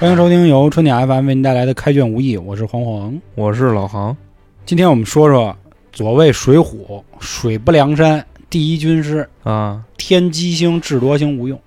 [0.00, 3.20] 欢迎收听由春点 FM 为您带来的《开卷无益》，我是黄黄。
[3.34, 4.16] 我是老杭，
[4.64, 5.54] 今天我们说说
[5.92, 11.60] 所谓水浒水泊梁山第一军师啊，天机星智多星吴用。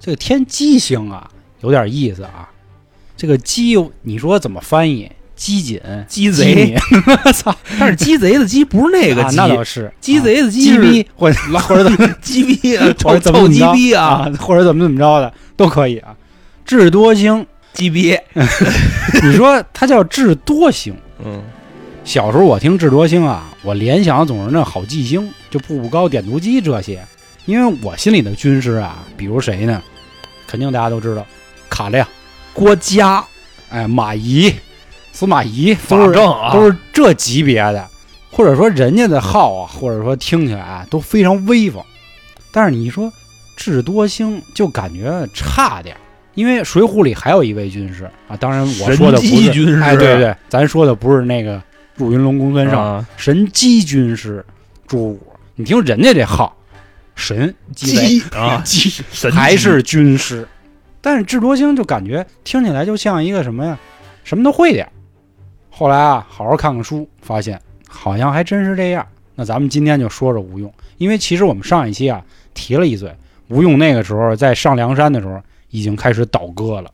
[0.00, 1.30] 这个天机星啊，
[1.60, 2.50] 有点意思啊。
[3.16, 5.08] 这个机，你说怎么翻译？
[5.36, 6.76] 机警、鸡机贼，
[7.24, 16.16] 我，操，但是鸡贼的鸡不是那个啊鸡，那倒是鸡贼的鸡或者或者怎么鸡逼啊， 或臭者怎么臭怎么着鸡逼啊，啊，或者怎么怎么着的都可以啊。
[16.64, 18.18] 智多星，鸡逼，
[19.22, 20.94] 你说它叫智多星。
[21.24, 21.42] 嗯，
[22.04, 27.04] 小时候我听智多星啊，我联想总是那好记星，就步步高、点读机这些。
[27.44, 29.82] 因为我心里的军师啊，比如谁呢？
[30.46, 31.26] 肯定大家都知道，
[31.68, 32.06] 卡亮、
[32.52, 33.24] 郭嘉、
[33.68, 34.52] 哎马仪、
[35.12, 37.88] 司马懿，法都是正啊，都是这级别的，
[38.30, 41.82] 或者说人家的号啊，或者说听起来啊都非常威风。
[42.52, 43.10] 但是你说
[43.56, 46.00] 智多星就感觉差点儿，
[46.34, 51.62] 因为《水浒》里还有一位军师啊，当然我说的不是军师哎，对对，咱说的不是那个
[51.96, 54.44] 入云龙公孙胜，啊，神机军师
[54.86, 55.20] 朱武。
[55.54, 56.56] 你听人家这号，
[57.14, 60.48] 神鸡贼鸡啊，机神还是军师，
[61.02, 63.78] 但是智多星就感觉听起来就像一个什么呀，
[64.24, 64.88] 什么都会点。
[65.68, 69.06] 后来啊，好好看看书，发现好像还真是这样。
[69.34, 72.22] 那咱们今天就说说吴用，因为其实我们上一期啊
[72.54, 73.14] 提了一嘴，
[73.48, 75.40] 吴用那个时候在上梁山的时候
[75.72, 76.88] 已经开始倒戈了。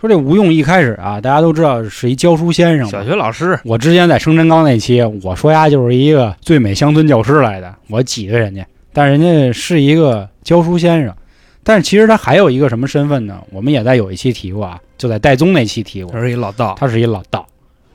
[0.00, 11.14] 说这吴用一开始啊，大家都知道是一教书先生，小学老师，我之前在生辰纲那期，我说呀就是一个最美乡村教师来的，我挤兑人家，但人家是一个教书先生，
[11.62, 13.40] 但是其实他还有一个什么身份呢？
[13.50, 17.46] 我们也在有一期提过啊，就在戴宗那期提过他，是一老道，他是一老道。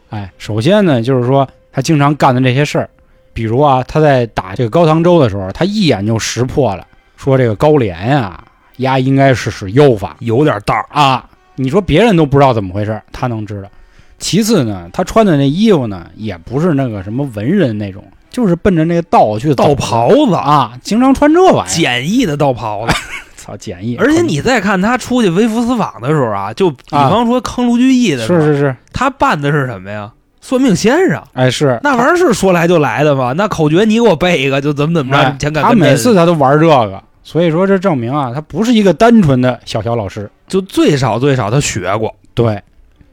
[0.09, 2.89] 哎，首先呢，就是说他经常干的这些事儿，
[3.33, 8.43] 比如啊，他在打这个高唐州的时候，他一眼就识破了，说这个高廉呀，
[8.79, 11.23] 丫应该是使妖法，有点道儿，啊，
[11.55, 13.69] 你说别人都不知道怎么回事，他能知道。
[14.17, 22.93] 其次呢，他穿的那衣服呢，也不是那个什么文人那种，就是奔着那个道去道袍子，啊，经常穿这玩意儿，简易的道袍子。
[23.37, 23.95] 操简易。
[23.95, 30.11] 而且你再看他出去微服私访的时候啊，就比方说坑卢俊义的时候，是是是，他扮的是什么呀？
[30.41, 31.23] 算命先生。
[31.33, 33.33] 哎是那玩意儿是说来就来的吗？
[33.37, 40.27] 那口诀你给我背一个，就怎么怎么着，哎你前敢他每次他都玩这个，所以说这证明啊，他不是一个单纯的小小老师。
[40.47, 42.59] 就最少最少他学过，对，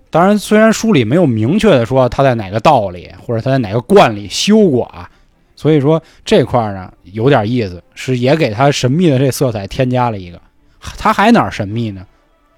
[0.09, 5.07] 当然虽然书里没有明确的说他在哪个道里或者他在哪个观里修过啊，
[5.55, 10.41] 所以说这块儿呢有点意思，是也给他神秘的这色彩添加了一个。
[10.81, 12.07] 他还哪儿神秘呢？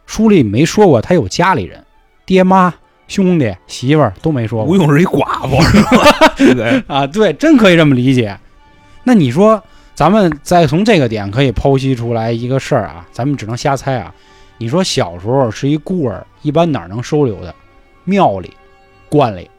[0.07, 1.85] 书里没说过他有家里人，
[2.25, 2.73] 爹妈、
[3.09, 6.35] 兄弟、媳妇儿都没说过吴勇是一寡妇，是吧？
[6.55, 7.05] 对，啊。
[7.05, 8.39] 对，真可以这么理解。
[9.03, 9.61] 那你说，
[9.99, 14.15] 咱们再从这个点可以剖析出来一个事儿啊，咱们只能瞎猜啊。
[14.57, 17.53] 你说小时候是一孤儿，一般哪儿能收留的？
[18.05, 18.55] 庙里、
[19.09, 19.51] 观里。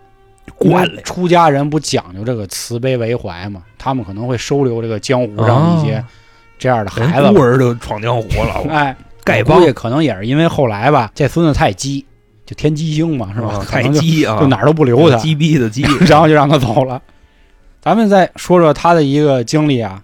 [0.58, 6.04] 观里出家人不讲究这个慈悲为怀嘛，他们可能会收留这个江湖上的一些哦
[6.58, 8.96] 这样的孩子孤儿就闯江湖了，哎，
[9.26, 12.06] 丐帮也可能也是因为后来吧，这孙子太鸡，
[12.46, 13.56] 就天机星嘛，是吧？
[13.56, 17.02] 啊太鸡啊，就哪儿都不留他，鸡逼的鸡， 然后就让他走了。
[17.82, 20.02] 咱们再说说他的一个经历啊，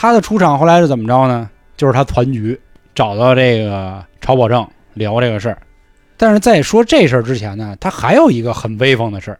[0.00, 1.50] 他的出场后来是怎么着呢？
[1.76, 2.58] 就是他团局
[2.94, 5.58] 找到这个晁保正聊这个事儿。
[6.16, 9.38] 但是在说这事儿之前呢，他还有一个很威风的事儿。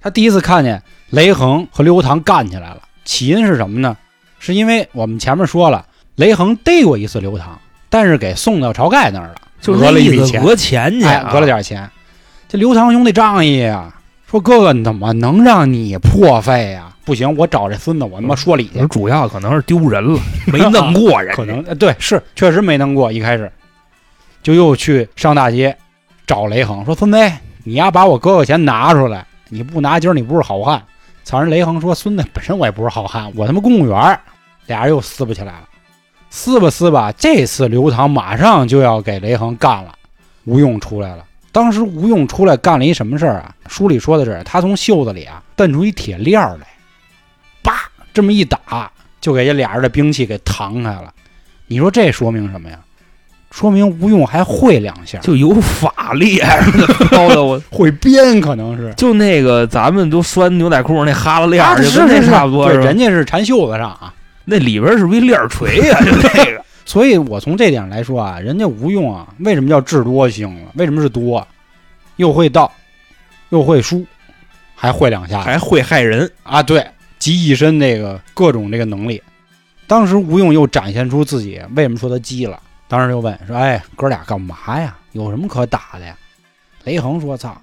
[0.00, 3.94] 他第一次看见雷横和刘唐干起来了，起因是什么呢？
[4.38, 5.84] 是因为我们前面说了，
[6.14, 7.60] 雷横逮过一次刘唐，
[7.90, 11.90] 但是给送到晁盖那儿了，讹了一笔钱，讹钱去讹了点钱。
[12.48, 13.94] 这刘唐兄弟仗义啊，
[14.26, 16.89] 说哥哥，你怎么能让你破费呀？
[17.04, 18.86] 不行，我找这孙子，我他妈说理去。
[18.88, 23.50] 主要可能是丢人了，没弄 过人，可能呃对，是确实没弄过，一开始
[24.42, 25.76] 就又去上大街
[26.26, 27.18] 找雷横，说孙子，
[27.64, 30.82] 你呀把我哥哥钱拿出来，你不拿，今儿你不是好汉。
[31.24, 34.18] 操人雷横说，孙子本身我也不是好汉，我他妈公务员。
[34.66, 35.68] 俩人又撕巴起来了，
[36.30, 39.92] 撕吧撕吧，这次刘唐马上就要给雷横干了。
[40.44, 43.54] 吴用出来了，当时吴用出来干了一什么事儿啊？
[43.68, 46.66] 书里说的是他从袖子里啊蹬出一铁链儿来，叭
[48.20, 48.90] 这么一打，
[49.20, 51.12] 就给这俩人的兵器给弹开了。
[51.66, 52.78] 你说这说明什么呀？
[53.50, 56.38] 说明吴用还会两下，就有法力，
[57.10, 57.60] 高的我。
[57.70, 58.94] 会编，可能是。
[58.94, 64.14] 就那个咱们都拴牛仔裤那哈拉链啊儿，就跟那是是是对，差不多人家是缠袖子上啊。
[64.44, 65.98] 那里边是不是一链儿锤呀？
[66.00, 70.70] 就那个， 所以我从这点来说啊，人家吴用啊，为什么叫智多星啊？
[70.74, 71.46] 为什么是多？
[72.16, 72.70] 又会道，
[73.48, 74.06] 又会书，
[74.76, 76.62] 还会两下还会害人，啊！
[76.62, 76.86] 对，
[77.20, 79.22] 集一身这个各种这个能力。
[79.86, 82.60] 当时吴用又展现出自己为什么说他鸡了？
[82.88, 84.96] 当时就问说：“哎，哥俩干嘛呀？
[85.12, 86.16] 有什么可打的呀？”
[86.84, 87.60] 雷横说：“操，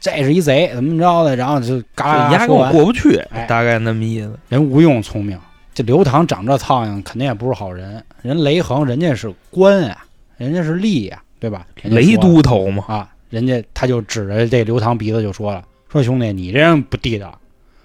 [0.00, 2.72] 这是一贼，怎么着的？”然后就嘎嘎压根说完。
[2.72, 4.38] 过不去哎，大概那么意思。
[4.48, 5.36] 人吴用聪明，
[5.74, 8.04] 这刘唐长这苍蝇肯定也不是好人。
[8.22, 10.04] 人雷横人家是官啊，
[10.36, 11.66] 人家是吏呀、对吧？
[11.82, 17.36] 雷都头嘛，啊，人家他就指着这刘唐鼻子就说了：“说兄弟，你这人不地道。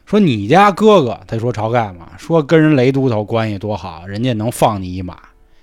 [0.05, 5.17] 说你家哥哥，他说晁盖嘛，说跟人雷都头关系多好，人家能放你一马。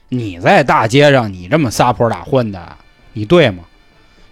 [0.09, 2.77] 你在大街上你这么撒泼打混的，
[3.13, 3.63] 你对吗？”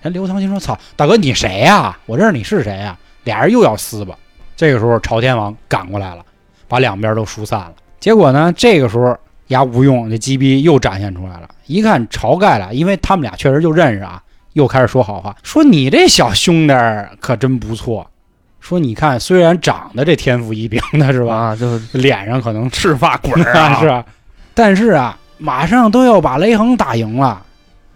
[0.03, 4.19] 人刘唐心说：“操，大哥你谁呀、我认识你是谁呀、俩人又要撕吧。
[4.57, 6.25] 这个时候朝天王赶过来了，
[6.67, 7.75] 把两边都疏散了。
[8.01, 9.17] 结果呢，这个时候
[9.47, 11.49] 牙吴用这鸡逼又展现出来了。
[11.67, 14.21] 一看晁盖了，因为他们俩确实就认识啊，
[14.55, 16.75] 又开始说好话，说你这小兄弟
[17.21, 18.11] 可真不错。
[18.61, 24.05] 说你看，虽然长得这天赋异禀的是吧，啊，就脸上可能赤发滚儿 啊，是吧？
[24.55, 27.43] 但是啊，马上都要把雷横打赢了，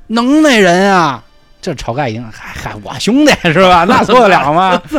[0.08, 1.22] 能耐人啊！
[1.60, 3.84] 这晁盖已经嗨嗨，我兄弟是吧？
[3.88, 4.80] 那错得了吗？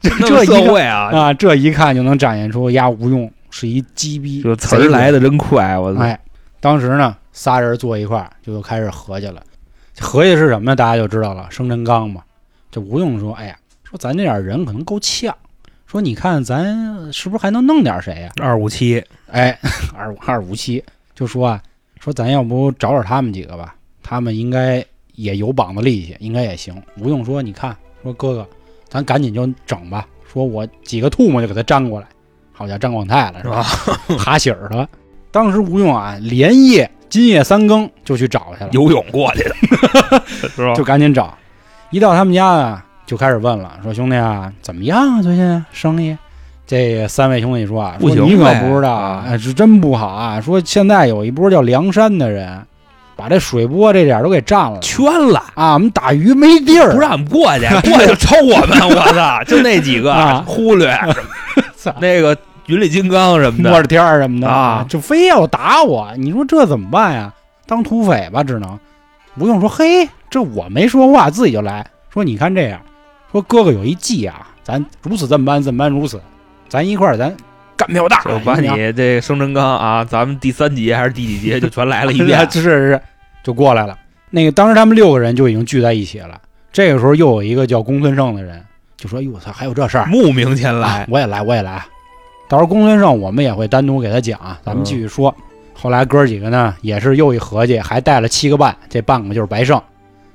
[0.00, 6.00] 这这一看社会啊，啊，这一看就能展现出丫吴用是一鸡逼，这词儿来的真快，我操！
[6.00, 6.18] 哎，
[6.60, 9.42] 当时呢，仨人坐一块儿就又开始合计了。
[10.00, 10.76] 合计是什么呢？
[10.76, 12.20] 大家就知道了，生辰纲嘛。
[12.70, 13.54] 这吴用说：“哎呀，
[13.94, 15.32] 说咱这点人可能够呛，
[15.86, 19.00] 说你看咱是不是还能弄点谁呀、二五七，
[19.30, 19.56] 哎，
[19.96, 20.82] 二五二五七
[21.14, 21.62] 就说啊，
[22.00, 26.74] 说咱要不找找他们几个吧，他们应该也有膀子力气，应该也行。
[26.98, 28.48] 吴用说：“你看，说哥哥，
[28.88, 30.04] 咱赶紧就整吧。
[30.26, 32.08] 说我几个唾沫就给他粘过来，
[32.50, 33.62] 好家伙，张广泰了是吧？
[34.18, 34.88] 哈喜儿了。
[35.30, 39.54] 当时吴用啊，连夜今夜三更就去找去了，游泳过去的，
[40.26, 40.74] 是吧？
[40.74, 41.38] 就赶紧找。
[41.92, 45.22] 一到他们家啊，就开始问了，说兄弟啊，怎么样啊？
[45.22, 46.18] 最近生意？
[46.66, 50.40] 这三位兄弟说啊，不说你可不知道啊哎，是真不好啊。
[50.40, 52.60] 说现在有一波叫梁山的人，
[53.14, 55.40] 把这水波这点都给占了圈了。
[55.54, 58.76] 啊，我们打鱼没地儿，不让我们过去，过去就抽我们！
[58.88, 60.92] 我操， 就那几个啊忽略
[62.00, 62.36] 那个
[62.66, 66.10] 云里金刚什么的，摸着天儿什么的啊就非要打我。
[66.16, 67.32] 你说这怎么办呀？
[67.64, 68.76] 当土匪吧，只能。
[69.38, 72.24] 吴用说：“嘿，这我没说话，自己就来说。
[72.24, 72.80] 你看这样，
[73.34, 76.20] 说哥哥有一计啊，咱如此这般，这般如此，
[76.68, 77.36] 咱一块儿咱
[77.76, 82.38] 干票大，就把你这生辰纲啊，咱们第三节还是第几节就全来了一遍。
[82.48, 83.00] 是是是，
[83.42, 83.98] 就过来了。
[84.30, 86.40] 那个当时他们六个人就已经聚在一起了。
[86.72, 88.64] 这个时候又有一个叫公孙胜的人
[88.96, 91.84] 就说：‘哎呦我操，还有这事儿！’慕名前啊来，我也来，我也来。
[92.48, 95.34] 到时候公孙胜我们也会单独给他讲，咱们继续说。
[95.72, 99.82] 后来哥儿几个呢，也是又一合计，还带了七个半，这半个就是白胜。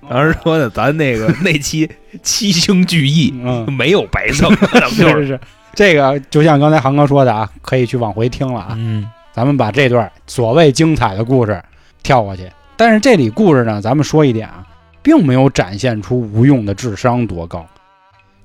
[0.09, 1.89] 当时说的，咱那个 那期
[2.23, 5.39] 七星聚义嗯，没有白胜，咱们就是是是是，
[5.75, 8.73] 这个就像刚才航哥说的啊，可以去往回听了啊。
[8.75, 11.61] 嗯，咱们把这段所谓精彩的故事
[12.01, 12.49] 跳过去。
[12.75, 14.65] 但是这里故事呢，咱们说一点啊，
[15.03, 17.63] 并没有展现出吴用的智商多高，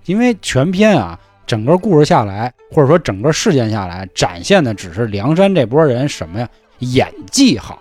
[0.04, 6.48] 因为全篇啊，整个故事下来，或者说整个事件下来，展现的只是梁山这波人什么呀，
[6.80, 7.80] 演技好，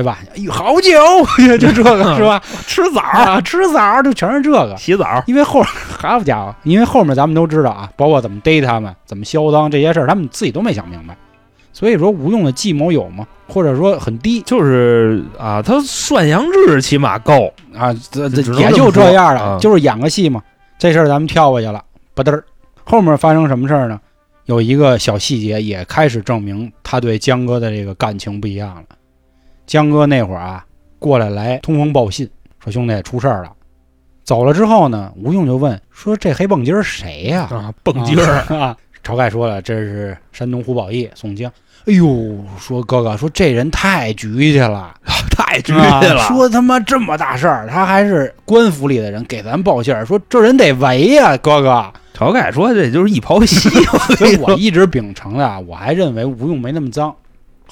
[0.00, 0.18] 对吧？
[0.30, 0.90] 哎呦，好酒，
[1.58, 2.42] 就这个是吧？
[2.66, 4.74] 吃枣啊，吃枣就全是这个。
[4.78, 11.14] 洗澡，因为后好 家伙，因为后面咱们都知道啊，包括怎么逮他们、怎么销赃这些事儿，他们自己都没想明白。
[11.74, 13.26] 所以说吴用的计谋有吗？
[13.46, 20.42] 或者说很低就是啊，他涮羊志起码够，啊，这这也就这样了，啊就是演个戏嘛。
[20.78, 22.42] 这事儿咱们跳过去了，不嘚儿。
[22.84, 24.00] 后面发生什么事儿呢？
[24.46, 28.82] 有一个小细节也开始证明他对江哥的这个感情不一样了。
[29.70, 30.64] 江哥那会儿啊，
[30.98, 33.52] 过来来通风报信，说兄弟出事儿了。
[34.24, 38.76] 走了之后呢，吴用就问说：“这黑蹦筋儿谁呀、啊，蹦筋儿，啊！
[39.04, 41.48] 晁盖说了，这是山东胡宝义宋江。
[41.86, 44.92] 哎呦，说哥哥，说这人太局气了，
[45.30, 46.18] 太局啊气了。
[46.24, 51.92] 说他妈这么大事儿，他还是官府里的人给咱报信儿，说这人得围呀、哥哥。
[52.18, 53.68] 晁盖说这就是一袍戏，
[54.18, 57.14] 所以我一直秉承的啊，我还认为吴用没那么脏。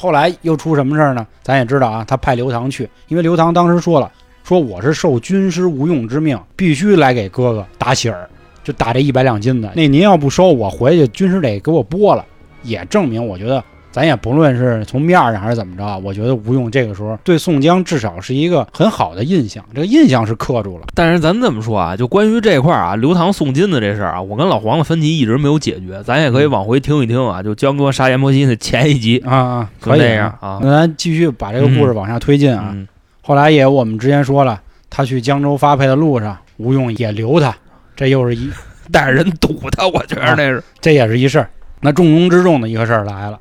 [0.00, 1.26] 后来又出什么事儿呢？
[1.42, 4.08] 咱也知道啊，他派刘唐去，因为刘唐当时说了，
[4.44, 8.30] 说我是受军师吴用之命，必须来给哥哥打喜儿，
[8.62, 9.68] 就打这一百两金子。
[9.74, 12.24] 那您要不收，我回去军师得给我剥了。
[12.62, 13.62] 也证明，我觉得
[13.98, 20.86] 咱也不论是从面儿上还是怎么着，我觉得吴用这个时候对宋江至少是一个很好的印象，这个印象是刻住了。
[20.94, 32.70] 但是咱这么说啊，就关于这块儿啊，刘唐送金的这事儿啊，我跟老黄的分歧一直没有解决，咱也可以往回听一听啊，就江哥杀阎婆惜的前一集，啊啊，可以啊那咱继续把这个故事往下推进啊。
[32.72, 32.86] 嗯，
[33.20, 37.52] 后来也我们之前说了，他去江州发配的路上，吴用也留他，
[37.96, 38.48] 这又是一
[38.92, 41.50] 带着人堵他，我觉得那是，这也是一事儿。
[41.80, 43.38] 那重中之重的一个事儿来了，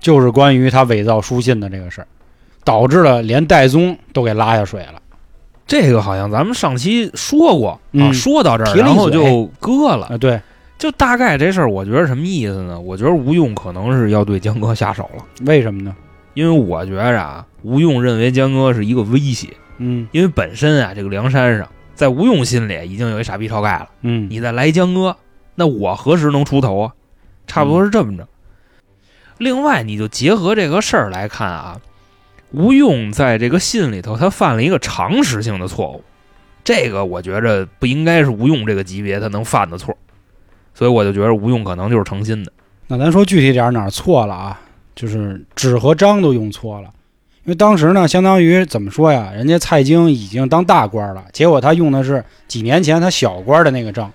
[0.00, 2.06] 就是关于他伪造书信的这个事儿。
[2.62, 5.00] 导致了连戴宗都给拉下水了。
[5.66, 10.08] 这个好像咱们上期说过啊，嗯说到这儿，提了一然后嘴就搁了。
[10.08, 10.38] 啊，对，
[10.78, 12.78] 就大概这事儿，我觉得什么意思呢？
[12.78, 15.96] 我觉得吴用可能是要对江哥下手了，为什么呢？
[16.34, 25.16] 因为我觉着啊，吴用认为江哥是一个威胁，嗯因为本身啊，这个梁山上在吴用心里已经有一傻逼晁盖了，嗯，你再来江哥，
[25.54, 26.92] 那我何时能出头啊？
[27.46, 28.28] 差不多是这么着。
[29.40, 31.80] 另外，你就结合这个事儿来看啊，
[32.50, 36.04] 吴用在这个信里头，他犯了一个常识性的错误，
[36.62, 39.96] 这个我觉着不应该是吴用这个级别他能犯的错，
[40.74, 42.52] 所以我就觉得吴用可能就是诚心的。
[42.86, 44.60] 那咱说具体点儿哪儿错了啊？
[44.94, 46.90] 就是纸和章都用错了，
[47.44, 49.32] 因为当时呢，相当于怎么说呀？
[49.34, 54.12] 人家蔡京已经当大官了，结果他用的是几年前他小官的那个章，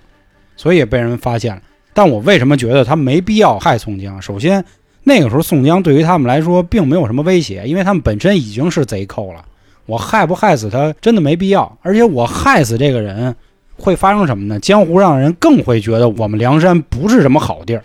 [0.56, 1.62] 所以被人发现了。
[1.96, 4.22] 但我为什么觉得他没必要害宋江？
[4.22, 4.64] 首先，
[5.08, 9.46] 那个时候宋江对于他们来说并没有什么威胁，因为他们本身已经是贼寇了。
[9.86, 13.36] 我害不害死他真的没必要，而且我害死这个人
[13.78, 14.60] 会发生什么呢？
[14.60, 17.84] 江湖上人更会觉得我们梁山不是什么好地儿，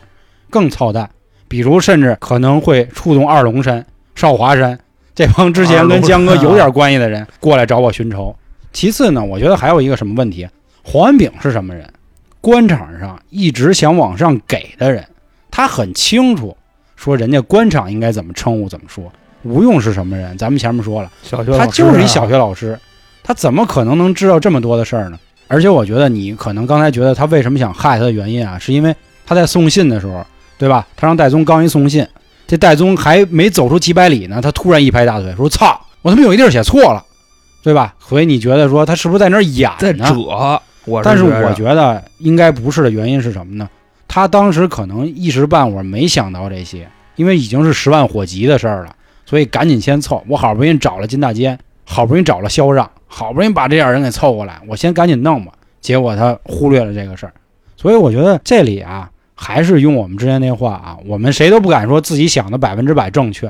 [0.48, 1.10] 更操蛋。
[1.46, 3.84] 比如，甚至可能会触动二龙山、
[4.14, 4.78] 少华山
[5.14, 8.34] 这帮之前跟江哥有点关系的人过来找我寻仇。
[8.72, 10.48] 其次呢，我觉得还有一个什么问题？
[10.82, 11.86] 黄文炳是什么人？
[12.40, 15.04] 官场上一直想往上给的人，
[15.50, 16.56] 他很清楚
[17.00, 19.10] 说人家官场应该怎么称呼怎么说。
[19.42, 20.36] 吴用是什么人？
[20.36, 22.78] 咱们前面说了，小学他就是一小学老师，
[23.22, 25.18] 他怎么可能能知道这么多的事儿呢？
[25.48, 28.94] 而且我觉得你可能刚才觉得他为什么想害他的原因啊，是因为
[29.26, 30.22] 他在送信的时候，
[30.58, 30.86] 对吧？
[30.94, 32.06] 他让戴宗刚一送信，
[32.46, 37.02] 这戴宗还没走出几百里呢，他突然一拍大腿说：“操，我他妈有一地儿写错了，
[37.62, 40.04] 对吧？”所以你觉得说他是不是在那儿演在呢？
[40.06, 43.66] 褶，我但是我觉得应该不是的原因是什么呢？
[44.12, 50.20] 他当时可能一时半会儿没想到这些，因为已经是十万火急的事儿了，所以赶紧先凑。
[50.26, 55.52] 我好不容易找了金大坚，好不容易找了萧让，好不容易把这点人给凑过来，我先赶紧弄吧。
[55.80, 57.32] 结果他忽略了这个事儿，
[57.76, 63.48] 所以我觉得这里啊，还是用我们之前那话啊，我们谁都不敢说自己想的百分之百正确，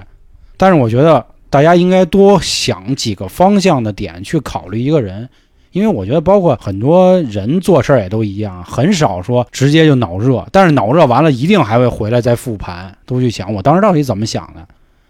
[0.59, 5.26] 但是我觉得大家应该多想几个方向的点去考虑一个人。
[5.72, 14.66] 因为我觉得，包括很多人做事儿也都一样，很少说直接就脑热，但是脑热完了，一定还会回来再复盘，都去想我当时到底怎么想的。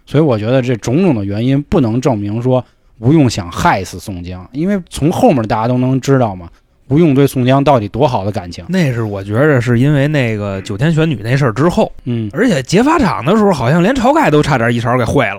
[0.06, 2.64] 所以我觉得这种种的原因不能证明说
[2.98, 6.48] 吴用想害死宋江，因为从后面大家都能知道嘛，
[6.88, 8.64] 吴用对宋江到底多好的感情。
[8.68, 15.38] 那是我觉着是因为那个九天玄女那事儿之后，嗯而且劫法场的时候，好像连晁盖都差点一勺给坏了。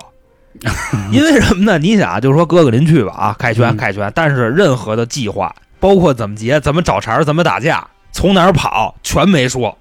[1.11, 1.77] 因为什么呢？
[1.77, 9.77] 你想，就是说哥哥您去吧啊，凯旋凯旋，但是任何的计划，包括怎么劫、怎么找茬、怎么打架、从哪儿跑，全没说，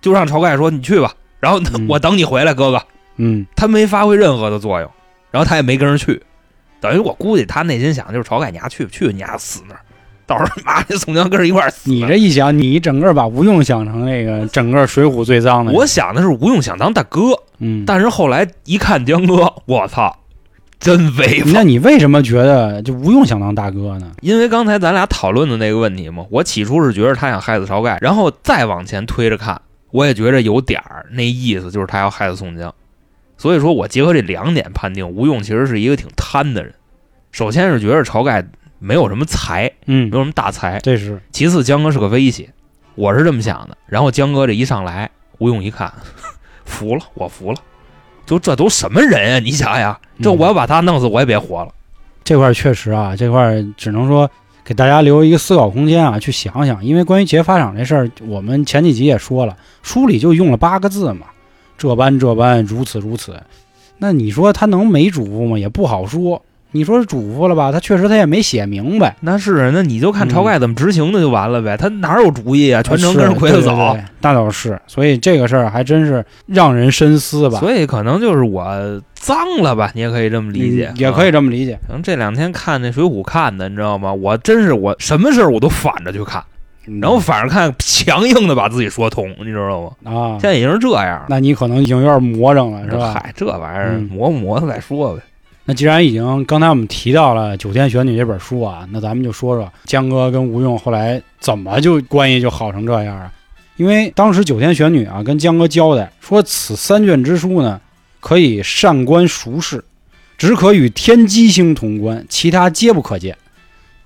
[0.00, 1.86] 就让晁盖说你去吧，然后嗯。
[1.88, 2.82] 我等你回来，哥哥。
[3.16, 3.46] 嗯。
[3.56, 4.90] 他没发挥任何的作用，
[5.30, 6.22] 然后他也没跟人去，
[6.80, 9.80] 等于我估计他内心想就是晁盖你丫去不去你丫死那儿，
[10.28, 11.90] 到时候妈的宋江跟着一块儿死。
[11.90, 15.72] 你这一想，你整个把吴用想成那个 整个水浒最脏的。
[15.72, 17.20] 我想的是吴用想当大哥，
[17.58, 20.14] 嗯，但是后来一看江哥，我操，
[20.78, 21.52] 真威风。
[21.54, 24.12] 那你为什么觉得就吴用想当大哥呢？
[24.20, 32.74] 因为刚才咱俩讨论的那个问题嘛，我起初是觉得他想害死晁盖，然后再往前推着看，我也觉着有点儿那意思，就是他要害死宋江。
[33.38, 36.74] 所以说我结合这两点判定，吴用其实是一个挺贪的人。
[37.30, 38.44] 首先是觉得晁盖
[38.78, 42.48] 没有什么才，嗯没，有什么大才；这是其次江哥是个威胁，
[42.94, 43.76] 我是这么想的。
[43.86, 45.92] 然后江哥这一上来，吴用一看，
[46.64, 47.58] 服了，我服了，
[48.26, 49.38] 就这都什么人啊？
[49.38, 51.72] 你想想，这嗯我要把他弄死，我也别活了。
[52.24, 54.30] 这块确实啊，这块只能说
[54.64, 56.84] 给大家留一个思考空间啊，去想想。
[56.84, 61.26] 因为关于劫法场这事儿，我们前几集也说了，书里就用了八个字嘛，
[61.78, 63.40] 这般这般，如此如此。
[63.96, 65.58] 那你说他能没嘱咐吗？
[65.58, 66.40] 也不好说。
[66.72, 67.72] 你说是嘱咐了吧？
[67.72, 71.76] 他确实他也没写明白，那是，那你就看嗯晁盖怎么执行的就完了呗。
[71.76, 72.82] 他哪有主意啊？
[72.82, 73.74] 全程跟着鬼子走。
[73.74, 74.78] 对对对那倒是。
[74.86, 77.58] 所以这个事儿还真是让人深思吧。
[77.58, 81.30] 所以可能就是我脏了吧，你也可以这么理解，嗯也可以啊。
[81.32, 81.78] 这么理解。
[81.86, 84.12] 可能这两天看那《水浒》看的，你知道吗？
[84.12, 86.42] 我真是我什么事儿我都反着去看，
[86.86, 90.12] 嗯然后反着看，强硬的把自己说通，你知道吗？
[90.12, 91.26] 啊现，在已经是这样了。
[91.28, 93.14] 那你可能已经有点魔怔了，是吧？
[93.14, 95.22] 嗨，这玩意儿嗯磨不磨的再说呗。
[95.70, 103.30] 那既然已经刚才我们提到了《九天玄女》这本书啊，那咱们就说说江哥跟吴用后来怎么就关系就好成这样啊？
[103.76, 107.78] 因为当时九天玄女啊跟江哥交代说，此三卷之书呢，
[108.20, 109.84] 可以善观俗世，
[110.38, 113.36] 只可与天机星同观，其他皆不可见。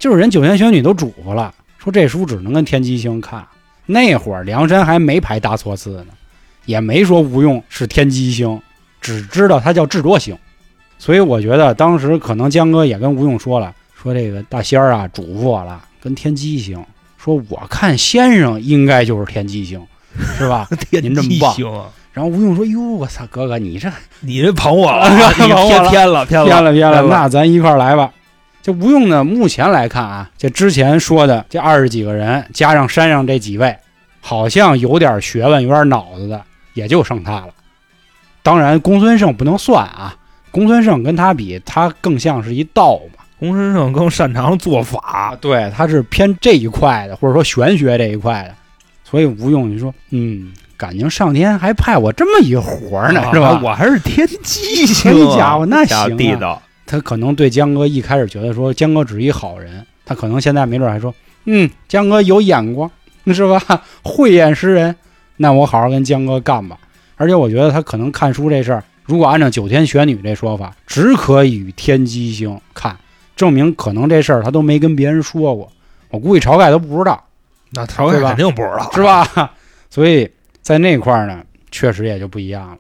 [0.01, 3.47] 就是人九天玄女都嘱咐了，说这书只能跟天机星看。
[3.87, 6.07] 那会儿梁山还没排大错字呢，
[6.67, 8.61] 也没说吴用是天机星，
[9.01, 10.37] 只知道他叫智多星。
[11.03, 16.81] 所以我觉得当时可能江哥也跟吴用说了，说这个大仙儿啊嘱咐我了，跟天机星
[17.19, 19.85] 说，我看先生应该就是天机星，
[20.39, 20.69] 是吧？
[21.03, 21.57] 您这么棒！
[22.13, 23.91] 然后吴用说：“哟，我操，哥哥你这
[24.21, 28.13] 你这捧我了， 捧你偏偏了，偏偏了偏了，偏了那咱一块儿来吧。”
[28.63, 33.77] 这吴用呢，目前来看啊，这之前说的这二十几个人，加上山上这几位，
[34.21, 36.41] 好像有点学问、有点脑子的，
[36.75, 37.49] 也就剩他了。
[38.45, 40.15] 当然，公孙胜不能算啊，
[40.53, 43.25] 公孙胜跟他比，他更像是一道嘛。
[43.41, 48.55] 公孙胜更擅长做法，对，他是偏这一块的，或者说玄学这一块的。
[49.03, 53.61] 所以吴用，你说，嗯，感情上天还派我这么一活儿呢，啊是吧？
[53.63, 56.63] 我还是天机星这啊，家伙那行啊地道。
[56.87, 61.15] 他可能对江哥一开始觉得说江哥只是一好人，他可能现在没准还说，
[61.47, 62.91] 嗯，江哥有眼光，
[63.27, 63.61] 是吧？
[64.05, 64.95] 慧眼识人，
[65.39, 66.79] 那我好好跟江哥干吧。
[67.17, 72.97] 而且我觉得他可能看书这事儿，如果按照九天玄女这说法，只可以与天机星看，
[73.37, 75.71] 证明可能这事儿他都没跟别人说过。
[76.09, 77.23] 我估计晁盖都不知道，
[77.73, 79.03] 那晁盖肯定不知道，是？
[79.03, 79.51] 吧？
[79.91, 80.27] 所以
[80.63, 82.79] 在那块儿呢，确实也就不一样了。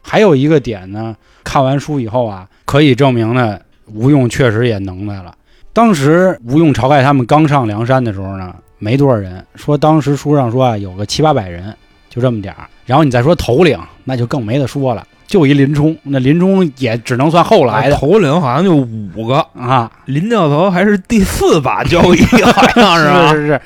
[0.00, 1.14] 还有一个点呢，
[1.44, 3.60] 看完书以后啊，可以证明呢，
[3.92, 5.36] 吴用确实也能耐了。
[5.74, 11.76] 当时吴用、晁盖他们刚上梁山的时候呢，没多少人，说当时书上说啊，有个七八百人，
[12.08, 12.66] 就这么点儿。
[12.86, 23.32] 然后你再说头领，那就更没得说了，就一林冲，那林冲也只能算后来的头领好像就五个，啊，林教头还是第四把交椅，好像是吧？
[23.34, 23.60] 是是是。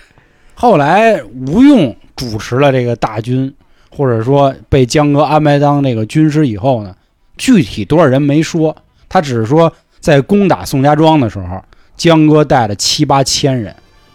[0.55, 3.53] 后来吴用主持了这个大军，
[3.91, 6.95] 或者说被江哥安排当这个军师以后呢，
[7.37, 8.75] 具体多少人没说，
[9.09, 11.63] 他只是说在攻打宋家庄的时候，
[11.97, 13.75] 江哥带了七八千人。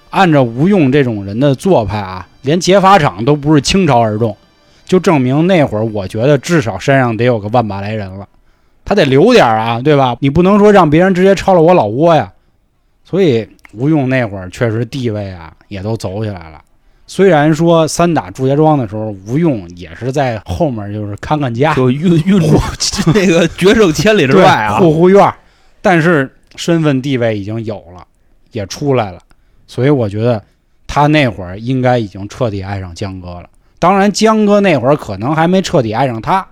[0.10, 4.38] 按照吴用这种人的做派啊，连劫法场都不是倾巢而动，
[4.94, 8.30] 就证明那会儿我觉得至少山上得有个万把来人了，
[8.86, 10.16] 他得留点儿啊，对吧？
[10.20, 12.32] 你不能说让别人直接抄了我老窝呀。
[13.03, 16.62] 所以吴用那会儿确实地位啊也都走起来了。
[17.08, 25.34] 虽然说三打祝家庄的时候，吴用也是在后面就是看看家，就运运出那 个决胜千里之外啊，护护院儿，
[25.82, 28.06] 但是身份地位已经有了，
[28.51, 29.20] 也出来了，
[29.66, 30.44] 所以我觉得
[30.86, 33.50] 他那会儿应该已经彻底爱上江哥了。
[33.83, 36.48] 当然，江哥那会儿可能还没彻底爱上他，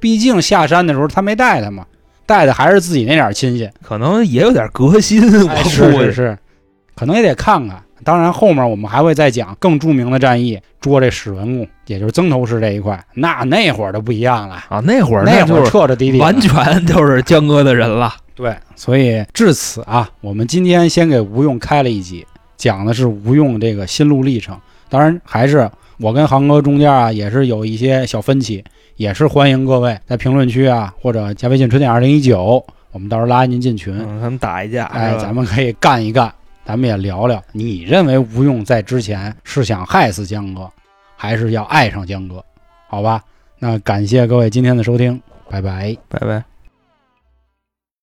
[0.00, 1.86] 毕竟下山的时候他没带他嘛，
[2.26, 3.70] 带的还是自己那点儿亲戚。
[3.80, 6.38] 可能也有点革新，我哎，估是计是是，
[6.96, 7.80] 可能也得看看。
[8.02, 13.00] 当然，后面我们还会再讲更著名的战役，捉这史文恭，也就是曾头市这一块。
[13.14, 18.12] 那那会儿就不一样了，啊，那会儿那会儿就是彻彻底底完全就是江哥的人了。
[18.34, 18.52] 对。
[18.74, 24.58] 所以至此啊，我们今天先给吴用开了一集，讲的是吴用这个心路历程。
[24.88, 25.70] 当然，还是
[26.02, 28.64] 我跟航哥中间啊，也是有一些小分歧，
[28.96, 32.60] 也是欢迎各位在评论区啊，或者加微信“春点二零一九”，
[32.90, 33.96] 我们到时候拉您进群。
[33.96, 36.34] 嗯，咱们打一架，哎，咱们可以干一干，
[36.66, 40.68] 咱们也聊聊，你认为吴用在之前是想害死江哥，
[41.16, 42.44] 还是要爱上江哥？
[42.88, 43.22] 好吧，
[43.60, 45.96] 那感谢各位今天的收听，拜拜。
[46.08, 46.51] 拜拜。